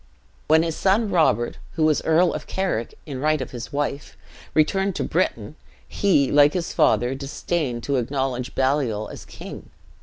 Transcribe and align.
"When 0.47 0.63
his 0.63 0.75
son 0.75 1.11
Robert 1.11 1.59
(who 1.73 1.83
was 1.83 2.01
Earl 2.01 2.33
of 2.33 2.47
Carrick 2.47 2.95
in 3.05 3.19
right 3.19 3.39
of 3.39 3.51
his 3.51 3.71
wife) 3.71 4.17
returned 4.55 4.95
to 4.95 5.03
Britain, 5.03 5.55
he, 5.87 6.31
like 6.31 6.53
his 6.53 6.73
father, 6.73 7.13
disdained 7.13 7.83
to 7.83 7.97
acknowledge 7.97 8.55
Baliol 8.55 9.09
as 9.09 9.25
king. 9.25 9.69